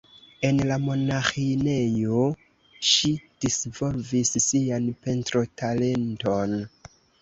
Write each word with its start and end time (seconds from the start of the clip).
En 0.47 0.61
la 0.69 0.77
monaĥinejo 0.85 2.23
ŝi 2.93 3.13
disvolvis 3.47 4.35
sian 4.49 4.93
pentrotalenton. 5.07 6.63